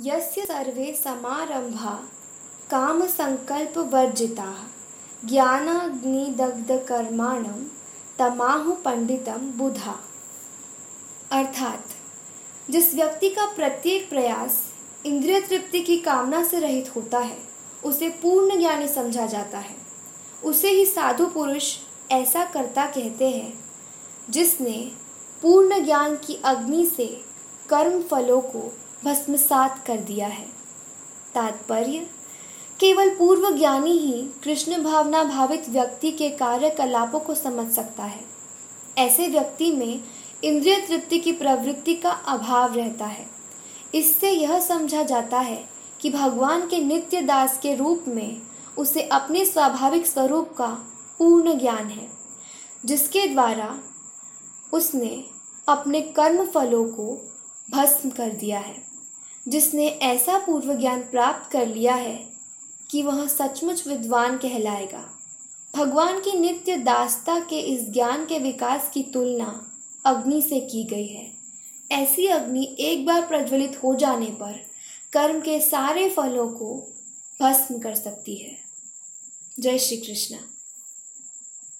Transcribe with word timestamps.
यस्य 0.00 0.44
सर्वे 0.44 1.00
समारंभा 1.04 2.04
काम 2.70 3.06
संकल्प 3.06 3.78
वर्जिता 3.78 4.56
ज्ञानाग्निदग्धकर्माणं 5.24 7.64
तमाहु 8.18 8.72
पंडितम 8.72 9.32
बुधा। 9.32 10.00
अर्थात, 11.30 11.84
जिस 12.70 12.94
व्यक्ति 12.94 13.30
का 13.30 13.46
प्रत्येक 13.46 14.08
प्रयास 14.08 14.62
इंद्रिय 15.06 15.40
तृप्ति 15.40 15.80
की 15.80 15.96
कामना 15.96 16.44
से 16.44 16.58
रहित 16.58 16.96
होता 16.96 17.18
है, 17.18 17.38
उसे 17.84 18.08
पूर्ण 18.08 18.58
ज्ञानी 18.58 18.88
समझा 18.88 19.26
जाता 19.26 19.58
है। 19.58 19.76
उसे 20.44 20.70
ही 20.70 20.86
साधु 20.86 21.26
पुरुष 21.26 21.76
ऐसा 22.10 22.44
करता 22.44 22.86
कहते 22.86 23.30
हैं, 23.30 23.64
जिसने 24.30 24.92
पूर्ण 25.42 25.84
ज्ञान 25.84 26.16
की 26.16 26.40
अग्नि 26.44 26.86
से 26.86 27.24
कर्म 27.68 28.02
फलों 28.02 28.40
को 28.40 28.78
भस्मसात 29.04 29.84
कर 29.86 29.96
दिया 29.96 30.26
है। 30.26 30.46
तात्पर्य, 31.34 32.06
केवल 32.80 33.10
पूर्व 33.10 33.50
ज्ञानी 33.50 33.90
ही 33.90 34.22
कृष्ण 34.44 34.82
भावना 34.82 35.24
भावित 35.24 35.68
व्यक्ति 35.68 36.12
के 36.12 36.30
कार्यकलापों 36.30 37.20
को 37.20 37.34
समझ 37.34 37.72
सकता 37.72 38.04
है। 38.04 38.24
ऐसे 38.98 39.28
व्यक्ति 39.28 39.72
में 39.72 40.04
इंद्रिय 40.44 40.76
तृप्ति 40.76 41.18
की 41.18 41.32
प्रवृत्ति 41.32 41.94
का 41.94 42.10
अभाव 42.10 42.74
रहता 42.74 43.06
है। 43.06 43.26
इससे 43.94 44.30
यह 44.30 44.60
समझा 44.60 45.02
जाता 45.02 45.38
है 45.38 45.64
कि 46.00 46.10
भगवान 46.10 46.68
के 46.68 46.78
नित्य 46.78 47.20
दास 47.22 47.58
के 47.58 47.74
रूप 47.74 48.04
में 48.08 48.42
उसे 48.78 49.02
अपने 49.02 49.44
स्वाभाविक 49.44 50.06
स्वरूप 50.06 50.54
का 50.58 50.66
पूर्ण 51.18 51.58
ज्ञान 51.58 51.86
है, 51.88 52.08
जिसके 52.84 53.26
द्वारा 53.26 53.78
उसने 54.72 55.24
अपने 55.68 56.00
कर्म 56.00 56.46
फलों 56.46 56.84
को 56.84 57.30
भस्म 57.70 58.10
कर 58.10 58.28
दिया 58.28 58.58
है। 58.58 58.93
जिसने 59.48 59.88
ऐसा 59.88 60.38
पूर्व 60.38 60.74
ज्ञान 60.74 61.00
प्राप्त 61.00 61.52
कर 61.52 61.66
लिया 61.66 61.94
है 61.94 62.28
कि 62.90 63.02
वह 63.02 63.26
सचमुच 63.26 63.86
विद्वान 63.86 64.38
कहलाएगा। 64.38 65.10
भगवान 65.76 66.20
की 66.20 66.38
नित्य 66.38 66.76
दासता 66.76 67.40
के 67.40 67.60
इस 67.60 67.90
ज्ञान 67.90 68.26
के 68.26 68.38
विकास 68.38 68.90
की 68.94 69.02
तुलना 69.02 69.70
अग्नि 70.04 70.42
से 70.42 70.60
की 70.60 70.84
गई 70.84 71.06
है। 71.06 71.32
ऐसी 71.92 72.26
अग्नि 72.26 72.76
एक 72.80 73.06
बार 73.06 73.26
प्रज्वलित 73.26 73.80
हो 73.84 73.94
जाने 73.94 74.26
पर 74.26 74.60
कर्म 75.12 75.40
के 75.40 75.60
सारे 75.60 76.10
फलों 76.10 76.48
को 76.48 76.92
भस्म 77.42 77.78
कर 77.78 77.94
सकती 77.94 78.34
है। 78.34 78.58
जय 79.60 79.78
श्री 79.78 79.96
कृष्ण। 79.96 80.36